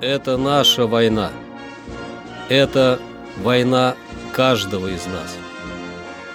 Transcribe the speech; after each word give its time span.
Это 0.00 0.36
наша 0.36 0.86
война. 0.86 1.30
Это 2.50 3.00
война 3.38 3.96
каждого 4.32 4.88
из 4.88 5.06
нас. 5.06 5.36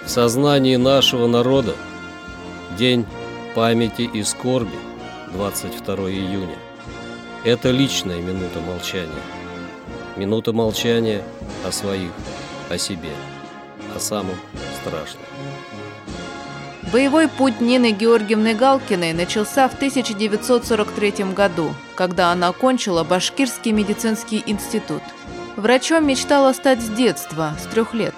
В 0.04 0.08
сознании 0.08 0.74
нашего 0.74 1.28
народа 1.28 1.76
День 2.76 3.06
памяти 3.54 4.10
и 4.12 4.24
скорби 4.24 4.76
22 5.34 5.94
июня. 6.10 6.56
Это 7.44 7.70
личная 7.70 8.20
минута 8.20 8.60
молчания. 8.60 9.12
Минута 10.16 10.52
молчания 10.52 11.22
о 11.64 11.70
своих, 11.70 12.10
о 12.68 12.78
себе, 12.78 13.10
о 13.94 14.00
самом 14.00 14.36
страшном. 14.80 15.22
Боевой 16.92 17.26
путь 17.26 17.62
Нины 17.62 17.92
Георгиевны 17.92 18.52
Галкиной 18.52 19.14
начался 19.14 19.66
в 19.66 19.74
1943 19.76 21.32
году, 21.32 21.74
когда 21.94 22.30
она 22.30 22.48
окончила 22.48 23.02
Башкирский 23.02 23.72
медицинский 23.72 24.42
институт. 24.44 25.00
Врачом 25.56 26.06
мечтала 26.06 26.52
стать 26.52 26.82
с 26.82 26.90
детства, 26.90 27.54
с 27.58 27.64
трех 27.64 27.94
лет. 27.94 28.14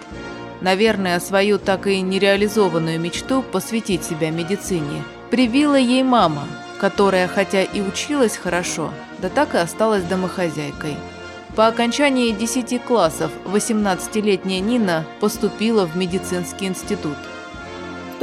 Наверное, 0.60 1.20
свою 1.20 1.60
так 1.60 1.86
и 1.86 2.00
нереализованную 2.00 2.98
мечту 2.98 3.42
посвятить 3.42 4.02
себя 4.02 4.30
медицине 4.30 5.04
привила 5.30 5.76
ей 5.76 6.02
мама, 6.02 6.42
которая 6.80 7.28
хотя 7.28 7.62
и 7.62 7.80
училась 7.80 8.36
хорошо, 8.36 8.90
да 9.20 9.28
так 9.28 9.54
и 9.54 9.58
осталась 9.58 10.02
домохозяйкой. 10.02 10.96
По 11.54 11.68
окончании 11.68 12.32
10 12.32 12.82
классов 12.82 13.30
18-летняя 13.44 14.58
Нина 14.58 15.04
поступила 15.20 15.86
в 15.86 15.96
медицинский 15.96 16.66
институт– 16.66 17.16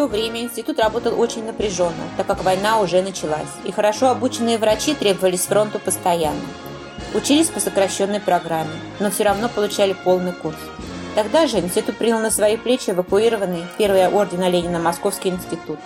то 0.02 0.08
время 0.08 0.42
институт 0.42 0.80
работал 0.80 1.22
очень 1.22 1.46
напряженно, 1.46 1.94
так 2.18 2.26
как 2.26 2.44
война 2.44 2.80
уже 2.80 3.04
началась, 3.04 3.54
и 3.66 3.72
хорошо 3.72 4.10
обученные 4.10 4.58
врачи 4.58 4.96
требовались 4.96 5.46
фронту 5.46 5.78
постоянно. 5.78 6.42
Учились 7.14 7.50
по 7.50 7.60
сокращенной 7.60 8.20
программе, 8.20 8.72
но 9.00 9.12
все 9.12 9.26
равно 9.26 9.48
получали 9.48 9.94
полный 9.94 10.34
курс. 10.34 10.58
Тогда 11.14 11.46
же 11.46 11.60
институт 11.60 11.98
принял 11.98 12.18
на 12.18 12.32
свои 12.32 12.58
плечи 12.58 12.90
эвакуированный 12.90 13.62
первый 13.78 14.08
ордена 14.08 14.50
Ленина 14.50 14.80
Московский 14.80 15.30
институт. 15.30 15.78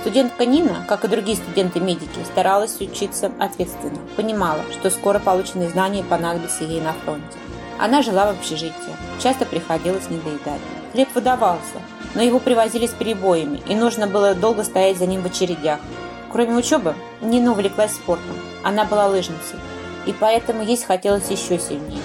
Студентка 0.00 0.46
Нина, 0.46 0.86
как 0.88 1.04
и 1.04 1.08
другие 1.08 1.36
студенты-медики, 1.36 2.24
старалась 2.24 2.80
учиться 2.80 3.30
ответственно, 3.38 3.98
понимала, 4.16 4.62
что 4.72 4.88
скоро 4.88 5.18
полученные 5.18 5.68
знания 5.68 6.02
понадобятся 6.02 6.64
ей 6.64 6.80
на 6.80 6.94
фронте. 6.94 7.36
Она 7.78 8.00
жила 8.00 8.32
в 8.32 8.38
общежитии, 8.38 8.96
часто 9.22 9.44
приходилось 9.44 10.08
недоедать. 10.08 10.62
Хлеб 10.92 11.14
выдавался, 11.14 11.82
но 12.14 12.22
его 12.22 12.38
привозили 12.38 12.86
с 12.86 12.90
перебоями, 12.90 13.62
и 13.66 13.74
нужно 13.74 14.06
было 14.06 14.34
долго 14.34 14.64
стоять 14.64 14.98
за 14.98 15.06
ним 15.06 15.22
в 15.22 15.26
очередях. 15.26 15.80
Кроме 16.32 16.56
учебы, 16.56 16.94
Нина 17.20 17.52
увлеклась 17.52 17.92
спортом. 17.92 18.36
Она 18.62 18.84
была 18.84 19.06
лыжницей, 19.06 19.58
и 20.06 20.12
поэтому 20.12 20.62
есть 20.62 20.84
хотелось 20.84 21.30
еще 21.30 21.58
сильнее. 21.58 22.02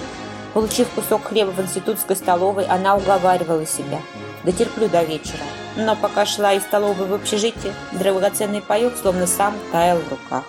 Получив 0.54 0.88
кусок 0.90 1.24
хлеба 1.24 1.50
в 1.50 1.60
институтской 1.60 2.16
столовой, 2.16 2.64
она 2.66 2.96
уговаривала 2.96 3.66
себя. 3.66 4.00
Дотерплю 4.44 4.88
до 4.88 5.02
вечера. 5.02 5.42
Но 5.76 5.96
пока 5.96 6.24
шла 6.26 6.52
из 6.52 6.62
столовой 6.62 7.06
в 7.06 7.14
общежитие, 7.14 7.74
драгоценный 7.92 8.60
паек 8.60 8.96
словно 8.96 9.26
сам 9.26 9.54
таял 9.72 9.98
в 9.98 10.08
руках. 10.08 10.44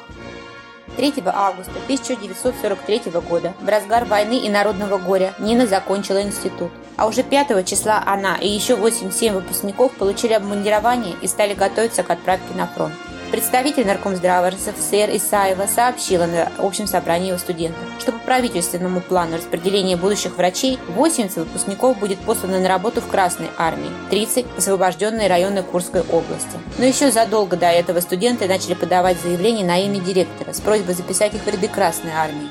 3 0.98 1.14
августа 1.26 1.74
1943 1.86 3.12
года, 3.28 3.54
в 3.60 3.68
разгар 3.68 4.06
войны 4.06 4.38
и 4.38 4.50
народного 4.50 4.98
горя, 4.98 5.34
Нина 5.40 5.66
закончила 5.68 6.22
институт. 6.22 6.72
А 6.98 7.08
уже 7.08 7.24
5 7.24 7.68
числа 7.68 8.02
она 8.06 8.36
и 8.38 8.48
еще 8.48 8.76
8-7 8.76 9.34
выпускников 9.34 9.92
получили 9.94 10.34
обмундирование 10.34 11.16
и 11.22 11.28
стали 11.28 11.54
готовиться 11.54 12.04
к 12.04 12.10
отправке 12.10 12.54
на 12.56 12.68
фронт. 12.68 12.94
Представитель 13.32 13.88
Наркомздрава 13.88 14.52
РСФСР 14.52 15.10
Исаева 15.14 15.66
сообщила 15.68 16.26
на 16.26 16.52
общем 16.60 16.88
собрании 16.88 17.30
его 17.30 17.38
студентов, 17.38 17.82
что 18.00 18.12
по 18.14 18.20
правительственному 18.20 19.02
плану 19.02 19.36
распределения 19.36 19.98
будущих 19.98 20.38
врачей 20.38 20.80
80 20.90 21.36
выпускников 21.36 21.98
будет 21.98 22.20
послано 22.20 22.60
на 22.60 22.70
работу 22.70 23.02
в 23.02 23.08
Красной 23.08 23.50
армии, 23.58 23.90
30– 24.10 24.46
в 24.56 24.58
освобожденные 24.60 25.28
районы 25.28 25.64
Курской 25.64 26.02
области. 26.02 26.58
Но 26.78 26.86
еще 26.86 27.12
задолго 27.12 27.58
до 27.58 27.66
этого 27.66 28.00
студенты 28.00 28.48
начали 28.48 28.76
подавать 28.76 29.20
заявления 29.20 29.66
на 29.66 29.84
имя 29.84 30.00
директора 30.00 30.54
с 30.54 30.62
просьбой 30.62 30.94
записать 30.94 31.34
их 31.34 31.42
в 31.42 31.48
ряды 31.48 31.68
Красной 31.68 32.12
армии. 32.12 32.50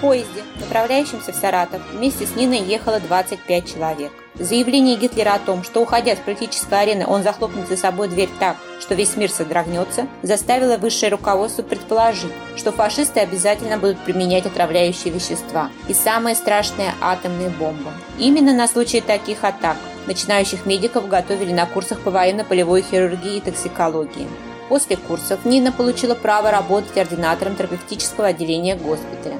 Поезде, 0.00 0.44
направляющемся 0.60 1.32
в 1.32 1.34
Саратов, 1.34 1.82
вместе 1.92 2.26
с 2.26 2.36
Ниной 2.36 2.60
ехало 2.60 3.00
25 3.00 3.72
человек. 3.72 4.12
Заявление 4.34 4.96
Гитлера 4.96 5.34
о 5.34 5.38
том, 5.40 5.64
что 5.64 5.80
уходя 5.80 6.14
с 6.14 6.20
политической 6.20 6.82
арены 6.82 7.04
он 7.06 7.24
захлопнет 7.24 7.66
за 7.68 7.76
собой 7.76 8.06
дверь 8.08 8.28
так, 8.38 8.56
что 8.80 8.94
весь 8.94 9.16
мир 9.16 9.30
содрогнется, 9.30 10.06
заставило 10.22 10.76
высшее 10.76 11.10
руководство 11.10 11.62
предположить, 11.62 12.32
что 12.56 12.70
фашисты 12.70 13.18
обязательно 13.18 13.78
будут 13.78 13.98
применять 13.98 14.46
отравляющие 14.46 15.12
вещества 15.12 15.70
и 15.88 15.94
самое 15.94 16.36
страшное– 16.36 16.94
атомные 17.00 17.48
бомбы. 17.48 17.90
Именно 18.18 18.52
на 18.54 18.68
случай 18.68 19.00
таких 19.00 19.42
атак 19.42 19.76
начинающих 20.06 20.66
медиков 20.66 21.08
готовили 21.08 21.52
на 21.52 21.66
курсах 21.66 22.00
по 22.00 22.10
военно-полевой 22.10 22.82
хирургии 22.82 23.36
и 23.36 23.40
токсикологии. 23.40 24.28
После 24.68 24.96
курсов 24.96 25.44
Нина 25.44 25.72
получила 25.72 26.14
право 26.14 26.50
работать 26.50 26.96
ординатором 26.96 27.56
терапевтического 27.56 28.28
отделения 28.28 28.76
госпиталя. 28.76 29.38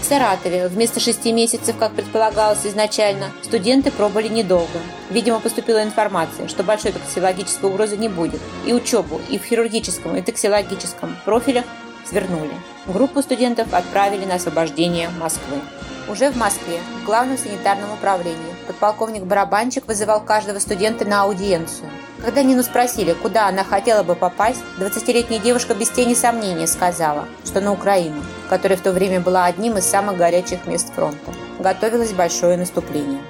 В 0.00 0.04
Саратове 0.04 0.68
вместо 0.68 0.98
шести 0.98 1.30
месяцев, 1.30 1.76
как 1.78 1.92
предполагалось 1.92 2.64
изначально, 2.64 3.30
студенты 3.42 3.90
пробовали 3.90 4.28
недолго. 4.28 4.80
Видимо, 5.10 5.40
поступила 5.40 5.82
информация, 5.82 6.48
что 6.48 6.62
большой 6.62 6.92
токсикологической 6.92 7.68
угрозы 7.68 7.96
не 7.96 8.08
будет. 8.08 8.40
И 8.66 8.72
учебу 8.72 9.20
и 9.28 9.38
в 9.38 9.44
хирургическом, 9.44 10.16
и 10.16 10.22
токсикологическом 10.22 11.16
профилях 11.24 11.64
свернули. 12.08 12.52
Группу 12.86 13.20
студентов 13.20 13.72
отправили 13.72 14.24
на 14.24 14.36
освобождение 14.36 15.10
Москвы. 15.20 15.58
Уже 16.08 16.30
в 16.30 16.36
Москве, 16.36 16.80
в 17.02 17.04
главном 17.04 17.36
санитарном 17.36 17.92
управлении, 17.92 18.56
подполковник 18.70 19.24
Барабанчик 19.24 19.86
вызывал 19.88 20.20
каждого 20.20 20.60
студента 20.60 21.04
на 21.04 21.22
аудиенцию. 21.22 21.90
Когда 22.24 22.42
Нину 22.42 22.62
спросили, 22.62 23.14
куда 23.14 23.48
она 23.48 23.64
хотела 23.64 24.04
бы 24.04 24.14
попасть, 24.14 24.62
20-летняя 24.78 25.40
девушка 25.40 25.74
без 25.74 25.88
тени 25.88 26.14
сомнения 26.14 26.68
сказала, 26.68 27.26
что 27.44 27.60
на 27.60 27.72
Украину, 27.72 28.22
которая 28.48 28.78
в 28.78 28.82
то 28.82 28.92
время 28.92 29.20
была 29.20 29.46
одним 29.46 29.76
из 29.78 29.86
самых 29.86 30.18
горячих 30.18 30.66
мест 30.66 30.92
фронта. 30.94 31.32
Готовилось 31.58 32.12
большое 32.12 32.56
наступление. 32.56 33.20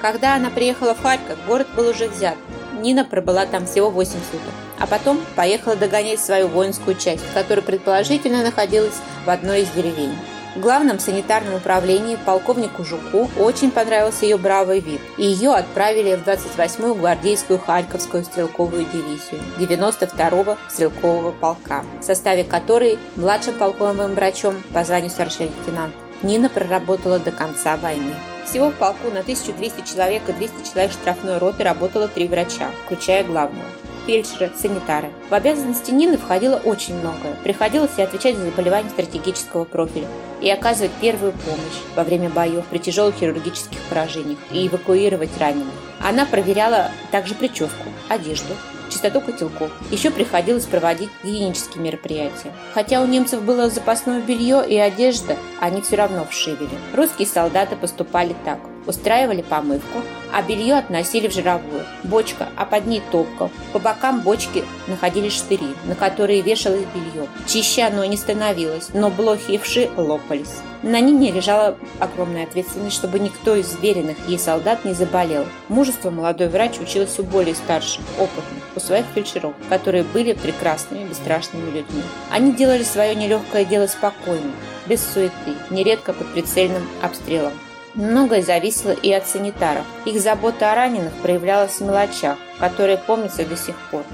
Когда 0.00 0.34
она 0.34 0.50
приехала 0.50 0.94
в 0.94 1.02
Харьков, 1.02 1.38
город 1.46 1.68
был 1.76 1.88
уже 1.88 2.08
взят. 2.08 2.36
Нина 2.80 3.04
пробыла 3.04 3.46
там 3.46 3.66
всего 3.66 3.90
8 3.90 4.10
суток, 4.10 4.54
а 4.78 4.86
потом 4.86 5.20
поехала 5.36 5.76
догонять 5.76 6.20
свою 6.20 6.48
воинскую 6.48 6.96
часть, 6.96 7.24
которая 7.32 7.64
предположительно 7.64 8.42
находилась 8.42 8.96
в 9.24 9.30
одной 9.30 9.62
из 9.62 9.70
деревень. 9.70 10.16
Главном 10.56 10.98
санитарном 10.98 11.56
управлении 11.56 12.16
полковнику 12.16 12.82
Жуку 12.82 13.30
очень 13.38 13.70
понравился 13.70 14.24
ее 14.24 14.38
бравый 14.38 14.80
вид, 14.80 15.02
и 15.18 15.26
ее 15.26 15.52
отправили 15.52 16.16
в 16.16 16.26
28-ю 16.26 16.94
гвардейскую 16.94 17.58
Харьковскую 17.58 18.24
стрелковую 18.24 18.86
дивизию 18.86 19.40
92-го 19.58 20.56
стрелкового 20.70 21.32
полка, 21.32 21.84
в 22.00 22.04
составе 22.04 22.42
которой 22.42 22.98
младшим 23.16 23.54
полковым 23.54 24.14
врачом 24.14 24.54
по 24.72 24.82
званию 24.82 25.10
старший 25.10 25.46
лейтенант 25.46 25.94
Нина 26.22 26.48
проработала 26.48 27.18
до 27.18 27.32
конца 27.32 27.76
войны. 27.76 28.14
Всего 28.46 28.70
в 28.70 28.74
полку 28.74 29.10
на 29.12 29.20
1200 29.20 29.82
человек 29.82 30.22
и 30.28 30.32
200 30.32 30.72
человек 30.72 30.92
штрафной 30.92 31.36
роты 31.36 31.64
работало 31.64 32.08
три 32.08 32.28
врача, 32.28 32.70
включая 32.86 33.24
главного 33.24 33.66
фельдшеры, 34.06 34.50
санитары. 34.56 35.10
В 35.28 35.34
обязанности 35.34 35.90
Нины 35.90 36.16
входило 36.16 36.56
очень 36.56 36.94
многое. 36.94 37.34
Приходилось 37.42 37.98
и 37.98 38.02
отвечать 38.02 38.36
за 38.36 38.46
заболевания 38.46 38.90
стратегического 38.90 39.64
профиля, 39.64 40.06
и 40.40 40.50
оказывать 40.50 40.92
первую 41.00 41.32
помощь 41.32 41.80
во 41.94 42.04
время 42.04 42.30
боев 42.30 42.64
при 42.66 42.78
тяжелых 42.78 43.16
хирургических 43.16 43.78
поражениях 43.88 44.38
и 44.50 44.66
эвакуировать 44.66 45.36
раненых. 45.38 45.66
Она 46.00 46.26
проверяла 46.26 46.90
также 47.10 47.34
прическу, 47.34 47.88
одежду, 48.08 48.54
чистоту 48.90 49.20
котелков. 49.20 49.70
Еще 49.90 50.10
приходилось 50.10 50.66
проводить 50.66 51.10
гигиенические 51.24 51.82
мероприятия. 51.82 52.52
Хотя 52.74 53.02
у 53.02 53.06
немцев 53.06 53.42
было 53.42 53.68
запасное 53.70 54.20
белье 54.20 54.64
и 54.68 54.76
одежда, 54.76 55.36
они 55.60 55.80
все 55.82 55.96
равно 55.96 56.24
вшивели. 56.24 56.68
Русские 56.94 57.26
солдаты 57.26 57.76
поступали 57.76 58.34
так. 58.44 58.58
Устраивали 58.86 59.42
помывку, 59.42 60.00
а 60.32 60.42
белье 60.42 60.76
относили 60.76 61.28
в 61.28 61.32
жировую. 61.32 61.84
Бочка, 62.04 62.48
а 62.56 62.64
под 62.64 62.86
ней 62.86 63.02
топка. 63.10 63.50
По 63.72 63.78
бокам 63.78 64.20
бочки 64.20 64.64
находились 64.86 65.34
штыри, 65.34 65.74
на 65.86 65.94
которые 65.94 66.42
вешалось 66.42 66.84
белье. 66.94 67.28
Чище 67.46 67.82
оно 67.82 68.04
не 68.04 68.16
становилось, 68.16 68.88
но 68.94 69.10
блохи 69.10 69.52
и 69.52 69.58
вши 69.58 69.90
лопались. 69.96 70.60
На 70.82 71.00
Нине 71.00 71.32
лежала 71.32 71.76
огромная 71.98 72.44
ответственность, 72.44 72.94
чтобы 72.94 73.18
никто 73.18 73.56
из 73.56 73.76
веренных 73.80 74.16
ей 74.28 74.38
солдат 74.38 74.84
не 74.84 74.92
заболел. 74.92 75.46
Мужество 75.68 76.10
молодой 76.10 76.48
врач 76.48 76.78
училась 76.78 77.18
у 77.18 77.24
более 77.24 77.54
старших, 77.54 78.04
опытных, 78.18 78.62
у 78.76 78.80
своих 78.80 79.06
фельдшеров, 79.14 79.54
которые 79.68 80.04
были 80.04 80.32
прекрасными, 80.32 81.08
бесстрашными 81.08 81.70
людьми. 81.70 82.02
Они 82.30 82.52
делали 82.52 82.84
свое 82.84 83.14
нелегкое 83.14 83.64
дело 83.64 83.86
спокойно, 83.88 84.52
без 84.86 85.04
суеты, 85.04 85.54
нередко 85.70 86.12
под 86.12 86.32
прицельным 86.32 86.86
обстрелом. 87.02 87.52
Многое 87.96 88.42
зависело 88.42 88.90
и 88.90 89.10
от 89.10 89.26
санитаров. 89.26 89.86
Их 90.04 90.20
забота 90.20 90.70
о 90.70 90.74
раненых 90.74 91.14
проявлялась 91.22 91.72
в 91.72 91.80
мелочах, 91.80 92.36
которые 92.60 92.98
помнятся 92.98 93.46
до 93.46 93.56
сих 93.56 93.74
пор. 93.90 94.04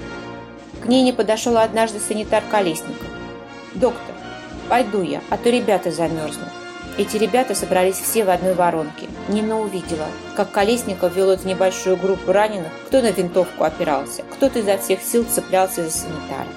К 0.81 0.85
ней 0.85 1.03
не 1.03 1.11
подошел 1.11 1.57
однажды 1.57 1.99
санитар 1.99 2.43
Колесников. 2.49 3.07
«Доктор, 3.75 4.15
пойду 4.69 5.01
я, 5.01 5.21
а 5.29 5.37
то 5.37 5.49
ребята 5.49 5.91
замерзнут. 5.91 6.47
Эти 6.97 7.17
ребята 7.17 7.55
собрались 7.55 7.97
все 7.97 8.23
в 8.23 8.29
одной 8.29 8.53
воронке. 8.53 9.07
Нина 9.27 9.59
увидела, 9.59 10.07
как 10.37 10.51
Колесников 10.51 11.13
вел 11.15 11.31
эту 11.31 11.45
небольшую 11.45 11.97
группу 11.97 12.31
раненых, 12.31 12.71
кто 12.87 13.01
на 13.01 13.11
винтовку 13.11 13.65
опирался, 13.65 14.23
кто-то 14.31 14.59
изо 14.59 14.77
всех 14.77 15.01
сил 15.01 15.25
цеплялся 15.25 15.83
за 15.83 15.91
санитара. 15.91 16.47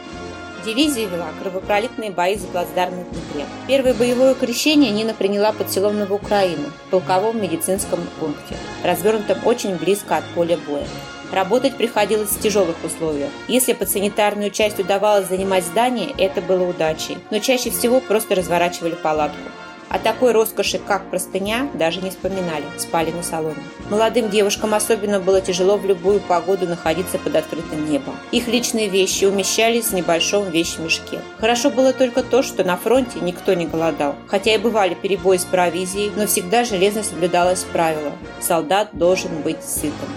Дивизия 0.66 1.06
вела 1.06 1.28
кровопролитные 1.40 2.10
бои 2.10 2.34
за 2.34 2.48
плацдарм 2.48 2.96
на 2.96 3.04
Днепре. 3.04 3.46
Первое 3.68 3.94
боевое 3.94 4.34
крещение 4.34 4.90
Нина 4.90 5.14
приняла 5.14 5.52
под 5.52 5.70
селом 5.70 5.96
Новоукраину, 5.96 6.70
в 6.88 6.90
полковом 6.90 7.40
медицинском 7.40 8.00
пункте, 8.18 8.56
развернутом 8.82 9.38
очень 9.46 9.76
близко 9.76 10.16
от 10.16 10.24
поля 10.34 10.58
боя. 10.66 10.84
Работать 11.30 11.76
приходилось 11.76 12.30
в 12.30 12.40
тяжелых 12.40 12.74
условиях. 12.84 13.30
Если 13.46 13.74
под 13.74 13.88
санитарную 13.88 14.50
часть 14.50 14.80
удавалось 14.80 15.28
занимать 15.28 15.64
здание, 15.64 16.12
это 16.18 16.40
было 16.40 16.68
удачей, 16.68 17.18
но 17.30 17.38
чаще 17.38 17.70
всего 17.70 18.00
просто 18.00 18.34
разворачивали 18.34 18.96
палатку. 18.96 19.38
О 19.88 19.98
такой 19.98 20.32
роскоши, 20.32 20.78
как 20.78 21.10
простыня, 21.10 21.68
даже 21.74 22.00
не 22.00 22.10
вспоминали, 22.10 22.64
спали 22.76 23.10
на 23.12 23.22
соломе. 23.22 23.62
Молодым 23.88 24.30
девушкам 24.30 24.74
особенно 24.74 25.20
было 25.20 25.40
тяжело 25.40 25.76
в 25.76 25.86
любую 25.86 26.20
погоду 26.20 26.66
находиться 26.66 27.18
под 27.18 27.36
открытым 27.36 27.88
небом. 27.90 28.16
Их 28.32 28.48
личные 28.48 28.88
вещи 28.88 29.24
умещались 29.24 29.86
в 29.86 29.94
небольшом 29.94 30.50
вещмешке. 30.50 31.20
Хорошо 31.38 31.70
было 31.70 31.92
только 31.92 32.22
то, 32.22 32.42
что 32.42 32.64
на 32.64 32.76
фронте 32.76 33.20
никто 33.20 33.54
не 33.54 33.66
голодал. 33.66 34.16
Хотя 34.26 34.54
и 34.54 34.58
бывали 34.58 34.94
перебои 34.94 35.36
с 35.36 35.44
провизией, 35.44 36.12
но 36.16 36.26
всегда 36.26 36.64
железно 36.64 37.02
соблюдалось 37.02 37.64
правило– 37.72 38.12
солдат 38.40 38.90
должен 38.92 39.42
быть 39.42 39.62
сытым. 39.62 40.08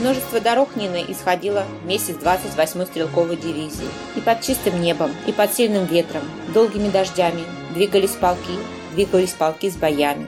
Множество 0.00 0.40
дорог 0.40 0.76
Нины 0.76 1.04
исходило 1.08 1.64
вместе 1.82 2.12
с 2.12 2.16
28-й 2.16 2.86
стрелковой 2.86 3.36
дивизией. 3.36 3.88
И 4.14 4.20
под 4.20 4.42
чистым 4.42 4.80
небом, 4.80 5.10
и 5.26 5.32
под 5.32 5.54
сильным 5.54 5.86
ветром, 5.86 6.22
долгими 6.52 6.88
дождями 6.88 7.44
двигались 7.72 8.10
полки, 8.10 8.58
двигались 8.96 9.34
полки 9.34 9.70
с 9.70 9.76
боями. 9.76 10.26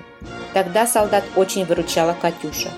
Тогда 0.52 0.86
солдат 0.86 1.24
очень 1.34 1.64
выручала 1.64 2.14
Катюша. 2.20 2.70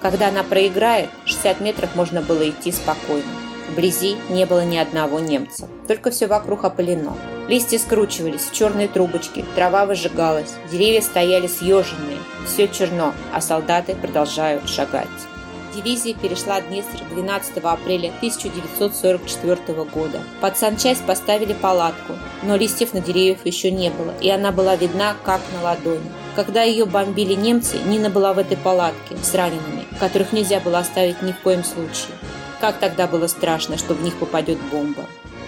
Когда 0.00 0.28
она 0.28 0.42
проиграет, 0.42 1.10
60 1.26 1.60
метров 1.60 1.94
можно 1.94 2.20
было 2.20 2.48
идти 2.48 2.72
спокойно. 2.72 3.24
Вблизи 3.70 4.16
не 4.28 4.44
было 4.44 4.64
ни 4.64 4.76
одного 4.76 5.20
немца, 5.20 5.68
только 5.88 6.10
все 6.10 6.26
вокруг 6.26 6.64
опылено. 6.64 7.16
Листья 7.48 7.78
скручивались 7.78 8.42
в 8.42 8.52
черные 8.52 8.88
трубочки, 8.88 9.44
трава 9.54 9.86
выжигалась, 9.86 10.52
деревья 10.70 11.00
стояли 11.00 11.46
съеженные, 11.46 12.18
все 12.46 12.68
черно, 12.68 13.14
а 13.32 13.40
солдаты 13.40 13.94
продолжают 13.94 14.68
шагать. 14.68 15.08
Дивизия 15.74 16.14
перешла 16.14 16.60
Днестр 16.60 17.02
12 17.10 17.56
апреля 17.58 18.08
1944 18.18 19.84
года. 19.84 20.20
Под 20.40 20.56
санчасть 20.56 21.04
поставили 21.04 21.52
палатку, 21.52 22.14
но 22.44 22.56
листьев 22.56 22.94
на 22.94 23.00
деревьях 23.00 23.44
еще 23.44 23.72
не 23.72 23.90
было, 23.90 24.14
и 24.20 24.30
она 24.30 24.52
была 24.52 24.76
видна 24.76 25.16
как 25.24 25.40
на 25.52 25.62
ладони. 25.62 26.12
Когда 26.36 26.62
ее 26.62 26.84
бомбили 26.84 27.34
немцы, 27.34 27.78
Нина 27.78 28.08
была 28.08 28.32
в 28.34 28.38
этой 28.38 28.56
палатке 28.56 29.16
с 29.20 29.34
ранеными, 29.34 29.84
которых 29.98 30.32
нельзя 30.32 30.60
было 30.60 30.78
оставить 30.78 31.22
ни 31.22 31.32
в 31.32 31.38
коем 31.40 31.64
случае. 31.64 32.14
Как 32.60 32.78
тогда 32.78 33.06
было 33.08 33.26
страшно, 33.26 33.76
что 33.76 33.94
в 33.94 34.02
них 34.02 34.16
попадет 34.16 34.58
бомба. 34.70 35.06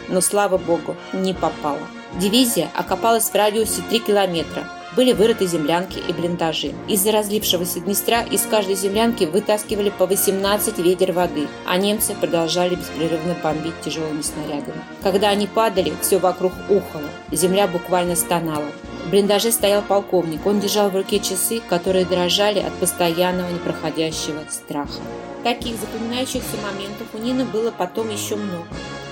Но, 0.08 0.20
слава 0.20 0.58
богу, 0.58 0.96
не 1.12 1.34
попала. 1.34 1.86
Дивизия 2.14 2.68
окопалась 2.74 3.28
в 3.28 3.34
радиусе 3.34 3.82
3 3.88 4.00
километра, 4.00 4.68
были 4.96 5.12
вырыты 5.12 5.46
землянки 5.46 5.98
и 5.98 6.12
блиндажи. 6.12 6.72
Из-за 6.88 7.12
разлившегося 7.12 7.80
Днестра 7.80 8.22
из 8.22 8.42
каждой 8.42 8.74
землянки 8.74 9.24
вытаскивали 9.24 9.90
по 9.90 10.06
18 10.06 10.78
ведер 10.78 11.12
воды, 11.12 11.46
а 11.66 11.76
немцы 11.76 12.14
продолжали 12.14 12.74
беспрерывно 12.74 13.36
бомбить 13.42 13.80
тяжелыми 13.84 14.22
снарядами. 14.22 14.82
Когда 15.02 15.28
они 15.28 15.46
падали, 15.46 15.92
все 16.00 16.18
вокруг 16.18 16.52
ухало, 16.68 17.08
земля 17.30 17.68
буквально 17.68 18.16
стонала. 18.16 18.64
В 19.04 19.10
блиндаже 19.10 19.52
стоял 19.52 19.82
полковник. 19.82 20.44
Он 20.44 20.58
держал 20.58 20.90
в 20.90 20.96
руке 20.96 21.20
часы, 21.20 21.60
которые 21.68 22.04
дрожали 22.04 22.58
от 22.58 22.72
постоянного 22.74 23.50
непроходящего 23.50 24.40
страха. 24.50 25.00
Таких 25.44 25.76
запоминающихся 25.76 26.56
моментов 26.56 27.06
у 27.14 27.18
Нины 27.18 27.44
было 27.44 27.70
потом 27.70 28.10
еще 28.10 28.34
много. 28.34 28.66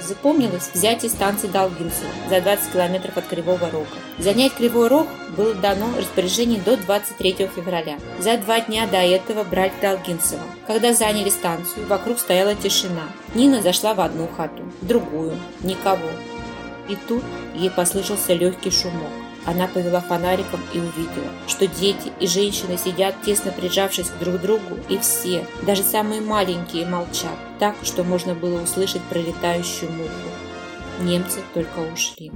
Запомнилось 0.06 0.71
взятие 0.75 1.11
станции 1.11 1.47
Долгинцево 1.47 2.11
за 2.29 2.43
20 2.43 2.73
километров 2.73 3.17
от 3.17 3.25
Кривого 3.25 3.71
Рога. 3.71 3.87
Занять 4.19 4.53
Кривой 4.53 4.89
Рог 4.89 5.06
было 5.35 5.55
дано 5.55 5.87
распоряжение 5.97 6.61
до 6.61 6.77
23 6.77 7.49
февраля. 7.55 7.99
За 8.19 8.37
два 8.37 8.61
дня 8.61 8.87
до 8.87 8.99
этого 8.99 9.45
брали 9.45 9.73
Долгинцево. 9.81 10.43
Когда 10.67 10.93
заняли 10.93 11.31
станцию, 11.31 11.87
вокруг 11.87 12.19
стояла 12.19 12.55
тишина. 12.55 13.05
Нина 13.35 13.62
зашла 13.62 13.95
в 13.95 14.01
одну 14.01 14.29
хату, 14.29 14.62
в 14.83 14.87
другую, 14.87 15.39
никого. 15.62 16.11
И 16.91 16.97
тут 17.09 17.25
ей 17.55 17.71
послышался 17.71 18.35
легкий 18.35 18.71
шумок. 18.71 19.24
Она 19.46 19.69
повела 19.69 20.00
фонариком 20.00 20.61
и 20.73 20.79
увидела, 20.79 21.31
что 21.46 21.67
дети 21.67 22.12
и 22.19 22.26
женщины 22.26 22.79
сидят 22.79 23.14
тесно 23.25 23.52
прижавшись 23.52 24.08
к 24.08 24.19
друг 24.19 24.41
другу, 24.41 24.79
и 24.88 24.99
все, 24.99 25.46
даже 25.62 25.82
самые 25.82 26.20
маленькие, 26.20 26.87
молчат, 26.87 27.37
так, 27.58 27.76
что 27.82 28.05
можно 28.05 28.35
было 28.35 28.62
услышать 28.62 29.02
пролетающую 29.02 29.93
муху. 29.93 30.11
Немцы 31.00 31.41
только 31.52 31.81
ушли. 31.93 32.32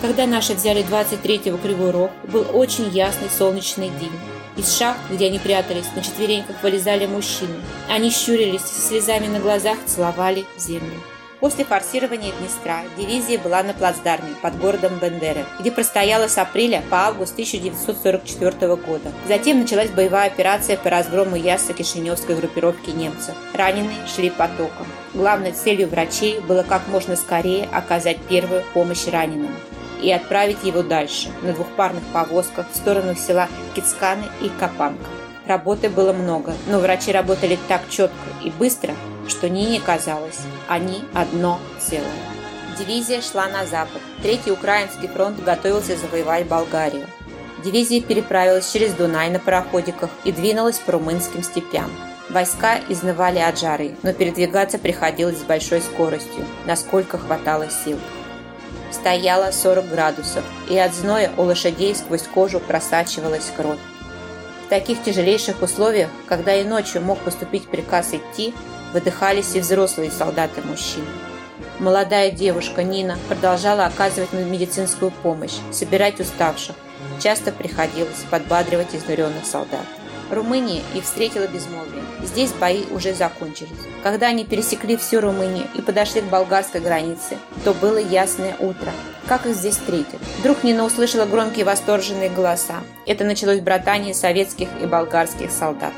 Когда 0.00 0.26
наши 0.26 0.54
взяли 0.54 0.84
23-го 0.84 1.58
Кривой 1.58 1.90
Рог, 1.90 2.10
был 2.30 2.46
очень 2.52 2.88
ясный 2.88 3.30
солнечный 3.30 3.90
день. 4.00 4.12
Из 4.56 4.76
шахт, 4.76 5.00
где 5.10 5.26
они 5.26 5.38
прятались, 5.38 5.86
на 5.96 6.02
четвереньках 6.02 6.62
вылезали 6.62 7.06
мужчины. 7.06 7.54
Они 7.88 8.10
щурились, 8.10 8.62
с 8.62 8.88
слезами 8.88 9.26
на 9.26 9.40
глазах 9.40 9.78
целовали 9.86 10.44
землю. 10.56 11.00
После 11.44 11.66
форсирования 11.66 12.32
Днестра 12.40 12.84
дивизия 12.96 13.38
была 13.38 13.62
на 13.62 13.74
плацдарме 13.74 14.30
под 14.40 14.58
городом 14.58 14.98
Бендеры, 14.98 15.44
где 15.60 15.70
простояла 15.70 16.26
с 16.26 16.38
апреля 16.38 16.82
по 16.88 17.06
август 17.06 17.34
1944 17.34 18.76
года. 18.76 19.12
Затем 19.28 19.60
началась 19.60 19.90
боевая 19.90 20.28
операция 20.28 20.78
по 20.78 20.88
разгрому 20.88 21.36
яса 21.36 21.74
Кишиневской 21.74 22.34
группировки 22.34 22.88
немцев. 22.88 23.34
Раненые 23.52 24.06
шли 24.06 24.30
потоком. 24.30 24.86
Главной 25.12 25.52
целью 25.52 25.86
врачей 25.88 26.40
было 26.40 26.62
как 26.62 26.88
можно 26.88 27.14
скорее 27.14 27.68
оказать 27.70 28.16
первую 28.26 28.62
помощь 28.72 29.06
раненым 29.06 29.54
и 30.00 30.10
отправить 30.10 30.64
его 30.64 30.82
дальше, 30.82 31.28
на 31.42 31.52
двухпарных 31.52 32.04
повозках 32.04 32.70
в 32.72 32.74
сторону 32.74 33.14
села 33.16 33.48
Кицканы 33.74 34.24
и 34.40 34.48
Капанка. 34.48 35.10
Работы 35.46 35.90
было 35.90 36.12
много, 36.12 36.54
но 36.68 36.78
врачи 36.78 37.12
работали 37.12 37.58
так 37.68 37.82
четко 37.90 38.16
и 38.42 38.50
быстро, 38.50 38.94
что 39.28 39.48
Нине 39.50 39.80
казалось, 39.80 40.40
они 40.68 41.04
одно 41.12 41.60
целое. 41.78 42.08
Дивизия 42.78 43.20
шла 43.20 43.46
на 43.48 43.66
запад. 43.66 44.00
Третий 44.22 44.50
Украинский 44.50 45.08
фронт 45.08 45.42
готовился 45.42 45.96
завоевать 45.96 46.46
Болгарию. 46.46 47.06
Дивизия 47.62 48.00
переправилась 48.00 48.70
через 48.72 48.92
Дунай 48.94 49.30
на 49.30 49.38
пароходиках 49.38 50.10
и 50.24 50.32
двинулась 50.32 50.78
по 50.78 50.92
румынским 50.92 51.42
степям. 51.42 51.90
Войска 52.30 52.80
изнывали 52.88 53.38
от 53.38 53.58
жары, 53.58 53.96
но 54.02 54.12
передвигаться 54.12 54.78
приходилось 54.78 55.38
с 55.38 55.44
большой 55.44 55.82
скоростью, 55.82 56.44
насколько 56.66 57.18
хватало 57.18 57.68
сил. 57.70 57.98
Стояло 58.90 59.50
40 59.50 59.88
градусов, 59.88 60.44
и 60.70 60.78
от 60.78 60.94
зноя 60.94 61.30
у 61.36 61.42
лошадей 61.42 61.94
сквозь 61.94 62.22
кожу 62.22 62.60
просачивалась 62.60 63.52
кровь. 63.54 63.78
Таких 64.74 65.04
тяжелейших 65.04 65.62
условиях, 65.62 66.10
когда 66.26 66.52
и 66.52 66.64
ночью 66.64 67.00
мог 67.00 67.20
поступить 67.20 67.68
приказ 67.68 68.12
идти, 68.12 68.52
выдыхались 68.92 69.54
и 69.54 69.60
взрослые 69.60 70.10
солдаты-мужчины. 70.10 71.06
Молодая 71.78 72.32
девушка 72.32 72.82
Нина 72.82 73.16
продолжала 73.28 73.86
оказывать 73.86 74.32
медицинскую 74.32 75.12
помощь, 75.12 75.54
собирать 75.70 76.18
уставших. 76.18 76.74
Часто 77.20 77.52
приходилось 77.52 78.24
подбадривать 78.28 78.96
изнуренных 78.96 79.46
солдат. 79.46 79.86
Румыния 80.28 80.82
их 80.92 81.04
встретила 81.04 81.46
безмолвием. 81.46 82.04
Здесь 82.24 82.50
бои 82.50 82.82
уже 82.90 83.14
закончились. 83.14 83.70
Когда 84.02 84.26
они 84.26 84.44
пересекли 84.44 84.96
всю 84.96 85.20
Румынию 85.20 85.68
и 85.76 85.82
подошли 85.82 86.20
к 86.20 86.24
болгарской 86.24 86.80
границе, 86.80 87.38
то 87.62 87.74
было 87.74 87.98
ясное 87.98 88.56
утро. 88.58 88.90
Как 89.26 89.46
их 89.46 89.54
здесь 89.54 89.76
встретят? 89.76 90.20
Вдруг 90.40 90.64
Нина 90.64 90.84
услышала 90.84 91.24
громкие 91.24 91.64
восторженные 91.64 92.28
голоса. 92.28 92.80
Это 93.06 93.24
началось 93.24 93.60
братание 93.60 94.12
советских 94.12 94.68
и 94.82 94.86
болгарских 94.86 95.50
солдат. 95.50 95.92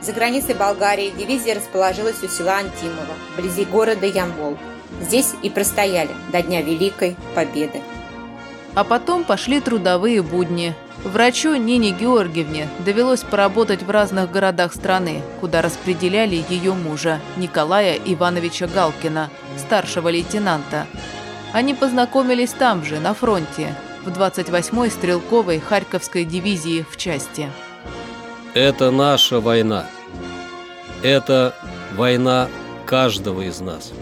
За 0.00 0.12
границей 0.12 0.54
Болгарии 0.54 1.12
дивизия 1.16 1.56
расположилась 1.56 2.22
у 2.22 2.28
села 2.28 2.58
Антимово, 2.58 3.14
вблизи 3.36 3.64
города 3.64 4.06
Ямбол. 4.06 4.56
Здесь 5.00 5.32
и 5.42 5.50
простояли 5.50 6.10
до 6.32 6.40
Дня 6.40 6.62
Великой 6.62 7.16
Победы. 7.34 7.82
А 8.74 8.84
потом 8.84 9.24
пошли 9.24 9.60
трудовые 9.60 10.22
будни. 10.22 10.74
Врачу 11.02 11.54
Нине 11.56 11.90
Георгиевне 11.90 12.68
довелось 12.84 13.22
поработать 13.22 13.82
в 13.82 13.90
разных 13.90 14.30
городах 14.30 14.72
страны, 14.72 15.22
куда 15.40 15.62
распределяли 15.62 16.44
ее 16.48 16.74
мужа, 16.74 17.20
Николая 17.36 17.94
Ивановича 18.04 18.68
Галкина, 18.68 19.30
старшего 19.56 20.08
лейтенанта. 20.08 20.86
Они 21.52 21.74
познакомились 21.74 22.52
там 22.52 22.84
же, 22.84 23.00
на 23.00 23.14
фронте, 23.14 23.74
в 24.04 24.10
28-й 24.10 24.90
стрелковой 24.90 25.60
Харьковской 25.60 26.24
дивизии 26.24 26.84
в 26.90 26.96
части. 26.96 27.50
Это 28.54 28.90
наша 28.90 29.40
война. 29.40 29.86
Это 31.02 31.54
война 31.96 32.48
каждого 32.86 33.42
из 33.42 33.60
нас. 33.60 33.92